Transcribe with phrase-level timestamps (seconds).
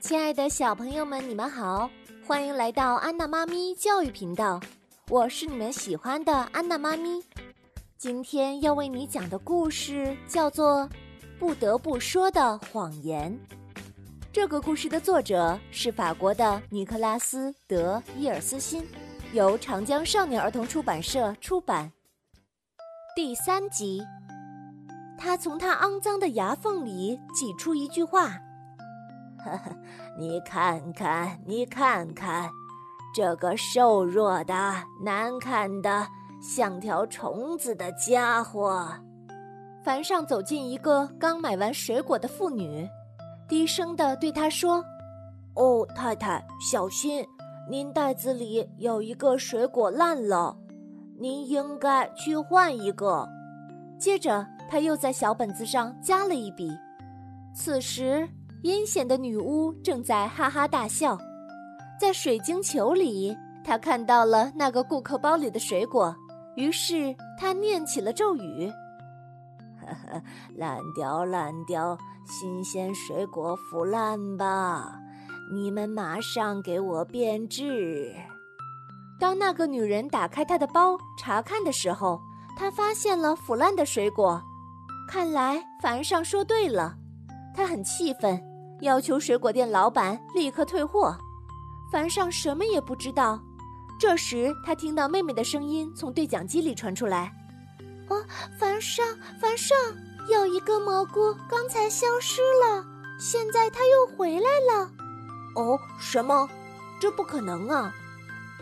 [0.00, 1.88] 亲爱的小朋友们，你们好，
[2.26, 4.58] 欢迎来到安娜妈咪教育频道，
[5.10, 7.22] 我是你们喜欢的安娜妈咪。
[7.98, 10.88] 今天要为你讲的故事叫做
[11.38, 13.30] 《不得不说的谎言》。
[14.32, 18.82] 这个故事的作者是法国的尼克拉斯·德伊尔斯辛，
[19.34, 21.92] 由长江少年儿童出版社出版。
[23.14, 24.02] 第三集，
[25.18, 28.40] 他从他肮脏的牙缝里挤出一句话。
[29.44, 29.76] 呵呵，
[30.18, 32.50] 你看看，你看看，
[33.14, 34.54] 这个瘦弱的、
[35.02, 36.06] 难看的、
[36.40, 38.88] 像条虫子的家伙。
[39.82, 42.86] 凡上走进一个刚买完水果的妇女，
[43.48, 44.84] 低声的对她说
[45.56, 47.26] ：“哦，太太，小心，
[47.68, 50.56] 您袋子里有一个水果烂了，
[51.18, 53.26] 您应该去换一个。”
[53.98, 56.70] 接着，他又在小本子上加了一笔。
[57.54, 58.28] 此时。
[58.62, 61.18] 阴险的女巫正在哈哈大笑，
[61.98, 66.14] 在水晶球里，她看到了那个顾客包里的水果，
[66.56, 68.70] 于是她念起了咒语
[69.80, 70.22] ：“呵呵，
[70.56, 75.00] 烂掉，烂掉，新鲜水果腐烂吧！
[75.50, 78.14] 你们马上给我变质。”
[79.18, 82.20] 当那个女人打开她的包查看的时候，
[82.58, 84.42] 她发现了腐烂的水果。
[85.08, 86.94] 看来凡上说对了，
[87.54, 88.38] 她很气愤。
[88.80, 91.16] 要求水果店老板立刻退货。
[91.90, 93.40] 凡上什么也不知道。
[93.98, 97.30] 这时，他听到妹妹的声音从对讲机里传出来
[98.08, 98.24] ：“哦，
[98.58, 99.04] 凡上，
[99.40, 99.76] 凡上，
[100.28, 102.84] 有一个蘑菇刚才消失了，
[103.18, 104.90] 现在它又回来了。
[105.56, 106.48] ”“哦，什么？
[106.98, 107.92] 这不可能啊！”“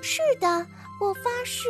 [0.00, 0.66] 是的，
[1.00, 1.68] 我发誓，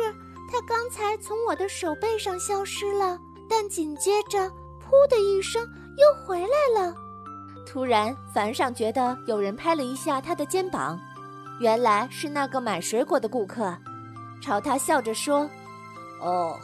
[0.49, 4.39] 它刚才从我的手背上消失了，但紧接着，
[4.79, 5.61] 噗的一声，
[5.97, 6.95] 又回来了。”
[7.67, 10.97] 突然，凡上觉得有人拍了一下他的肩膀，
[11.59, 13.75] 原来是那个买水果的顾客，
[14.41, 15.47] 朝他笑着说
[16.23, 16.57] ：“哦，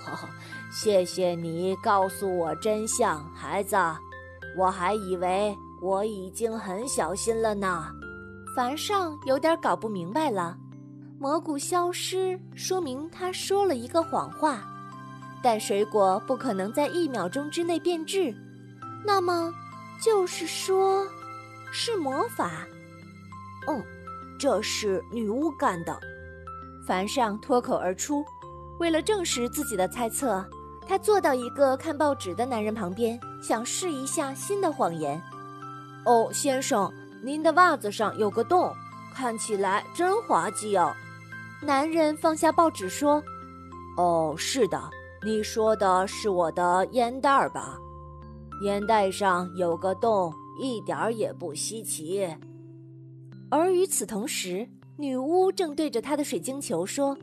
[0.72, 3.76] 谢谢你告诉我真相，孩子，
[4.58, 7.86] 我还以为我已经很小心了呢。”
[8.56, 10.58] 凡上有点搞不明白了，
[11.20, 14.64] 蘑菇消失说明他说了一个谎话，
[15.44, 18.34] 但水果不可能在一秒钟之内变质，
[19.06, 19.54] 那么。
[20.02, 21.06] 就是说，
[21.72, 22.68] 是魔法。
[23.68, 23.82] 哦，
[24.38, 26.00] 这是女巫干的。
[26.86, 28.26] 凡上脱口而出。
[28.80, 30.44] 为了证实自己的猜测，
[30.88, 35.22] 他坐到一个看报纸的男人旁边，想试一下新的谎言。
[36.06, 38.76] 哦，先生，您的袜子上有个洞，
[39.14, 40.92] 看起来真滑稽哦。
[41.62, 43.24] 男人放下报纸说
[43.96, 44.82] ：“哦，是的，
[45.22, 47.78] 你说的是我的烟袋儿吧？”
[48.62, 52.28] 烟袋上有个洞，一点儿也不稀奇。
[53.50, 57.18] 而与此同时，女巫正对着她的水晶球说：“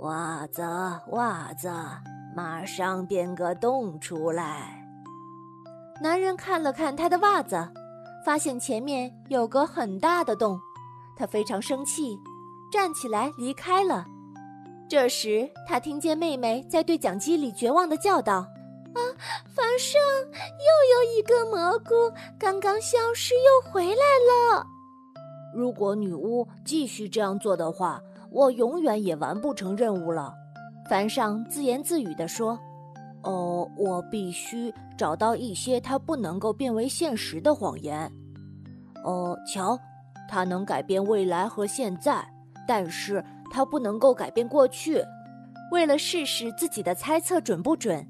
[0.00, 0.62] 袜子，
[1.10, 1.70] 袜子，
[2.34, 4.80] 马上变个洞出来。”
[6.02, 7.56] 男人看了看他的袜子，
[8.24, 10.58] 发现前面有个很大的洞，
[11.16, 12.18] 他非常生气，
[12.72, 14.04] 站起来离开了。
[14.88, 18.46] 这时，他听见妹妹在对讲机里绝望地叫道。
[18.94, 19.00] 啊！
[19.54, 20.00] 凡上
[20.30, 21.94] 又有一个蘑菇，
[22.38, 24.66] 刚刚消失又回来了。
[25.54, 28.00] 如果女巫继续这样做的话，
[28.30, 30.34] 我永远也完不成任务了。
[30.88, 32.58] 凡上自言自语地说
[33.22, 38.10] ：“哦，我必须找到一些它不能够变为现实的谎言。
[39.04, 39.78] 哦，瞧，
[40.28, 42.26] 它能改变未来和现在，
[42.66, 45.04] 但是它不能够改变过去。
[45.70, 48.06] 为了试试自己的猜测准不准。”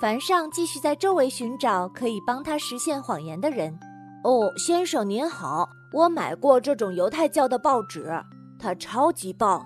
[0.00, 3.78] 凡上继续在周围寻找可以帮他实现谎言的人。
[4.24, 8.10] 哦，先生您好，我买过这种犹太教的报纸，
[8.58, 9.62] 它超级棒。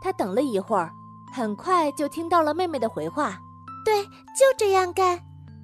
[0.00, 0.92] 他等了一会儿，
[1.32, 3.36] 很快就听到了妹妹的回话
[3.84, 5.20] ：“对，就这样干。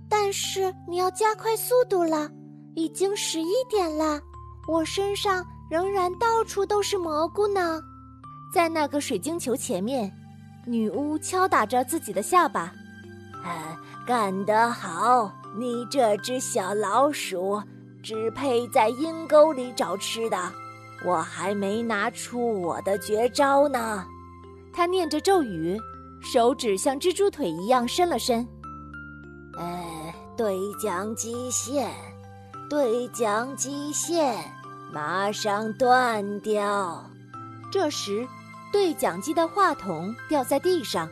[0.09, 2.29] 但是你要加快速度了，
[2.75, 4.21] 已经十一点了，
[4.67, 7.81] 我身上仍然到处都是蘑菇呢。”
[8.53, 10.13] 在那个水晶球前面，
[10.67, 12.73] 女巫敲打着自己的下巴。
[13.45, 13.77] 哎。
[14.05, 17.63] 干得好，你这只小老鼠，
[18.03, 20.37] 只配在阴沟里找吃的。
[21.05, 24.05] 我还没拿出我的绝招呢。
[24.73, 25.81] 他念着咒语，
[26.21, 28.45] 手指像蜘蛛腿一样伸了伸。
[29.57, 31.89] 哎，对讲机线，
[32.69, 34.37] 对讲机线，
[34.93, 37.09] 马上断掉。
[37.71, 38.27] 这时，
[38.73, 41.09] 对讲机的话筒掉在地上，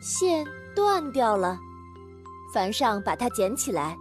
[0.00, 0.44] 线
[0.74, 1.58] 断掉了。
[2.52, 3.96] 凡上把它捡起来，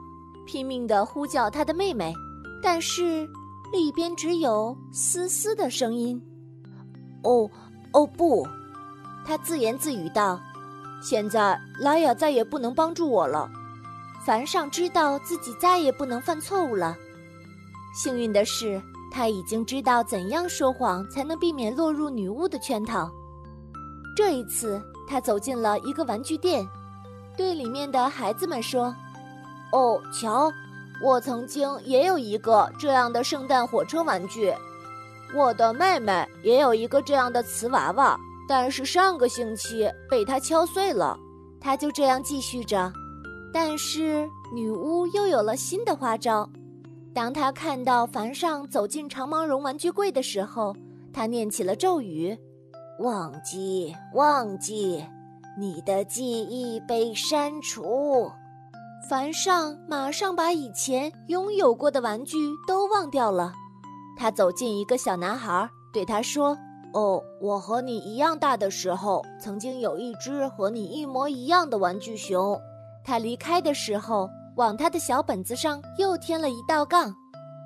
[0.46, 2.14] 拼命地呼叫他的妹妹，
[2.62, 3.28] 但是
[3.72, 6.22] 里边只有嘶嘶的声音。
[7.24, 7.50] 哦，
[7.94, 8.48] 哦不，
[9.26, 10.40] 他自言自语道
[11.02, 13.50] ：“现在拉雅再也不能帮助我了。”
[14.26, 16.96] 凡上知道自己再也不能犯错误了。
[17.94, 18.82] 幸运的是，
[19.12, 23.12] 他已经知道怎样说谎才能避免落入女巫的圈套。
[24.16, 24.82] 这一次，
[25.14, 26.68] 他走进了一个玩具店，
[27.38, 28.96] 对里面的孩子们说
[29.72, 30.52] ：“哦，瞧，
[31.04, 34.52] 我曾经也有一个这样的圣诞火车玩具。
[35.36, 38.20] 我的妹妹也有一个这样的瓷娃娃，
[38.50, 41.16] 但是上个星期被她敲碎了。”
[41.62, 42.92] 他就这样继续着，
[43.54, 46.50] 但是女巫又有了新的花招。
[47.14, 50.76] 当他看到凡上走进长毛绒玩具柜的时候，
[51.14, 52.36] 他念起了咒语。
[53.00, 55.04] 忘记，忘记，
[55.58, 58.32] 你的记忆被删除。
[59.10, 62.38] 凡上马上把以前拥有过的玩具
[62.68, 63.52] 都忘掉了。
[64.16, 66.58] 他走进一个小男孩，对他说
[66.94, 72.58] ：“哦，我和你一样大的时候，曾经有一只和你一模一样的玩具熊。”
[73.04, 77.14] 他离开的时候，往他的小本子上又添了一道杠。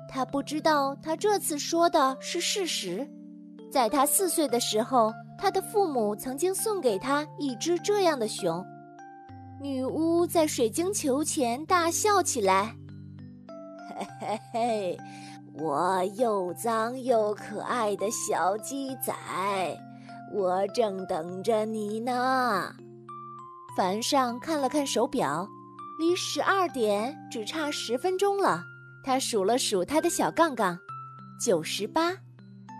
[0.08, 3.06] 他不知道他这次说的是事实。
[3.70, 8.64] 在他四岁的时候，他的父母曾经送给他一只这样的熊。
[9.60, 12.74] 女巫在水晶球前大笑起来
[13.98, 14.98] ：“嘿嘿嘿，
[15.54, 19.12] 我又脏又可爱的小鸡仔，
[20.32, 22.72] 我正等着你呢。”
[23.76, 25.48] 凡上看了看手表，
[25.98, 28.62] 离十二点只差十分钟了。
[29.04, 30.78] 他数了数他的小杠杠，
[31.40, 32.12] 九十八。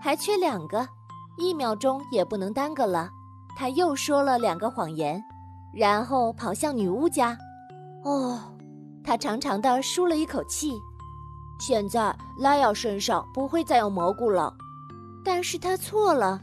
[0.01, 0.87] 还缺两个，
[1.37, 3.09] 一秒钟也不能耽搁了。
[3.57, 5.21] 他又说了两个谎言，
[5.73, 7.37] 然后跑向女巫家。
[8.03, 8.39] 哦，
[9.03, 10.73] 他长长的舒了一口气。
[11.59, 14.53] 现在拉雅身上不会再有蘑菇了。
[15.25, 16.39] 但是他错了。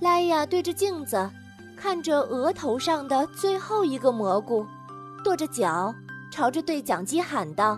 [0.00, 1.28] 拉雅对着镜子，
[1.76, 4.64] 看着额头上的最后一个蘑菇，
[5.24, 5.92] 跺着脚，
[6.30, 7.76] 朝着对讲机喊道：“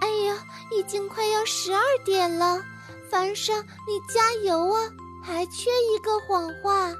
[0.00, 0.36] 哎呀，
[0.72, 2.62] 已经快要十二点了。”
[3.10, 3.56] 凡上，
[3.86, 4.80] 你加油啊！
[5.22, 6.94] 还缺一个谎话，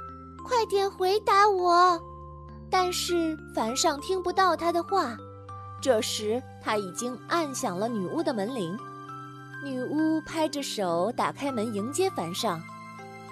[0.45, 2.01] 快点回答我。
[2.71, 5.17] 但是凡上听不到他的话。
[5.81, 8.77] 这时他已经按响了女巫的门铃。
[9.65, 12.61] 女巫拍着手打开门迎接凡上，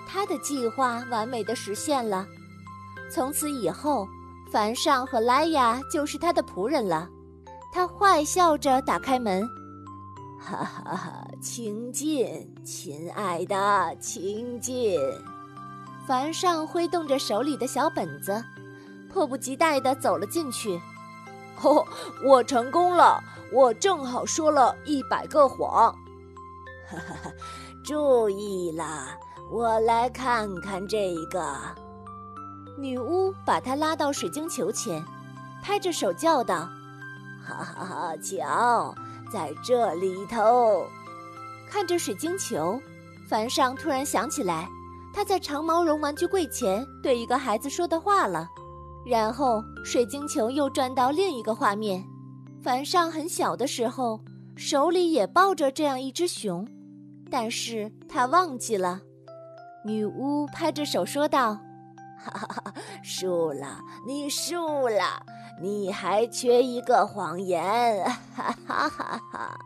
[0.06, 2.26] 他的计划完美的实现了。
[3.10, 4.08] 从此以后，
[4.50, 7.08] 凡上和莱雅就是他的仆人了。
[7.72, 9.46] 他坏笑着打开门。
[10.38, 14.98] 哈哈哈，请进，亲爱的，请进。
[16.04, 18.44] 凡上挥动着手里的小本子，
[19.08, 20.80] 迫不及待地走了进去。
[21.62, 21.86] 哦，
[22.24, 23.22] 我成功了，
[23.52, 25.94] 我正好说了一百个谎。
[26.90, 27.30] 哈哈哈，
[27.84, 29.16] 注意啦，
[29.48, 31.56] 我来看看这个。
[32.76, 35.00] 女巫把他拉到水晶球前，
[35.62, 36.68] 拍着手叫道
[37.40, 38.92] ：“哈哈哈，瞧！”
[39.32, 40.86] 在这里头，
[41.68, 42.80] 看着水晶球，
[43.28, 44.68] 凡上突然想起来
[45.12, 48.48] 他在长毛绒玩具柜前对一个孩子说的话了。
[49.04, 52.04] 然后水晶球又转到另一个画面，
[52.62, 54.20] 凡上很小的时候
[54.56, 56.66] 手里也抱着这样一只熊，
[57.30, 59.00] 但是他忘记了。
[59.84, 61.54] 女巫拍着手说道
[62.18, 65.22] ：“哈哈哈，输了，你输了。”
[65.58, 69.58] 你还缺一个谎言，哈哈哈哈！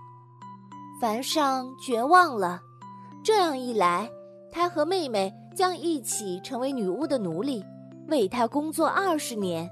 [1.00, 2.60] 凡上绝望了。
[3.24, 4.06] 这样一来，
[4.52, 7.64] 他和妹妹将一起成为女巫的奴隶，
[8.08, 9.68] 为她工作二十年。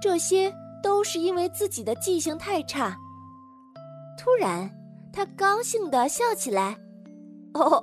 [0.00, 2.96] 这些都是因为自己的记性太差。
[4.16, 4.70] 突然，
[5.12, 6.76] 他高兴地笑起来。
[7.54, 7.82] 哦，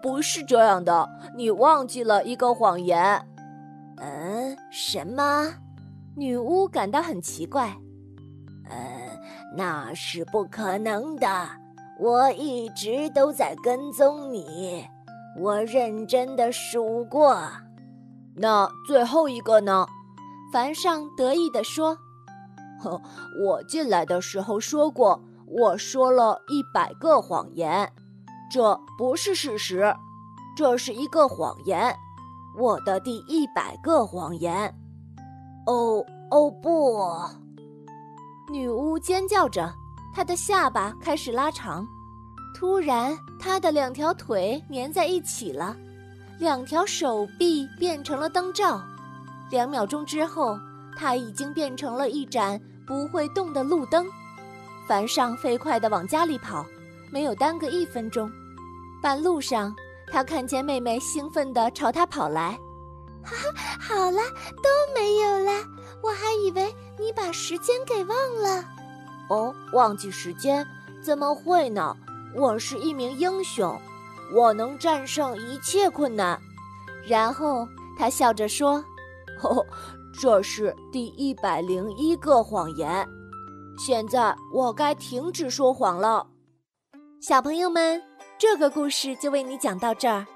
[0.00, 3.20] 不是这样的，你忘记了一个谎言。
[3.96, 5.52] 嗯，什么？
[6.16, 7.76] 女巫感到很奇怪，
[8.68, 8.76] 呃，
[9.56, 11.26] 那是不可能的。
[11.98, 14.86] 我一直都在跟踪你，
[15.38, 17.36] 我认真的数过。
[18.34, 19.86] 那最后一个呢？
[20.52, 21.98] 凡上得意地说
[22.80, 23.00] ：“呵，
[23.44, 27.92] 我进来的时候说过，我说了一百个谎言，
[28.50, 29.92] 这不是事实，
[30.56, 31.94] 这是一个谎言，
[32.58, 34.72] 我的第一百个谎言。”
[35.66, 37.00] 哦哦不！
[38.52, 39.74] 女巫尖叫着，
[40.16, 41.86] 他的下巴开始拉长。
[42.54, 45.76] 突然，他的两条腿粘在一起了，
[46.38, 48.80] 两条手臂变成了灯罩。
[49.50, 50.58] 两秒钟之后，
[50.96, 54.06] 他已经变成了一盏不会动的路灯。
[54.88, 56.64] 凡上飞快地往家里跑，
[57.12, 58.32] 没有耽搁一分钟。
[59.02, 59.76] 半路上，
[60.10, 62.58] 他看见妹妹兴奋地朝他跑来。
[63.22, 64.22] 哈哈，好了，
[64.62, 65.52] 都没有了。
[66.02, 68.64] 我还以为你把时间给忘了。
[69.28, 70.66] 哦，忘记时间？
[71.02, 71.96] 怎么会呢？
[72.34, 73.78] 我是一名英雄，
[74.34, 76.38] 我能战胜一切困难。
[77.06, 77.66] 然后
[77.98, 78.84] 他笑着说
[79.42, 79.64] ：“哦，
[80.20, 83.06] 这是第一百零一个谎言。
[83.78, 86.26] 现在我该停止说谎了。”
[87.20, 88.02] 小朋友们，
[88.38, 90.26] 这个故事就为你讲到这儿。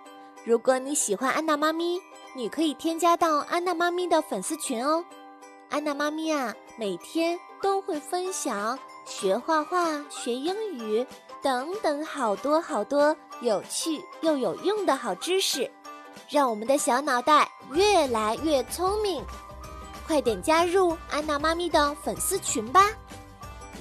[0.44, 2.00] 如果你喜欢安娜妈咪，
[2.34, 5.04] 你可以添加到安娜妈咪的粉丝群哦。
[5.68, 11.06] 安娜妈咪啊，每天都会分享学画画、学英语
[11.42, 15.70] 等等好多好多有趣又有用的好知识，
[16.26, 19.22] 让我们的小脑袋越来越聪明。
[20.06, 22.86] 快点加入安娜妈咪的粉丝群吧，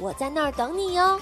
[0.01, 1.17] 我在那儿等你哟。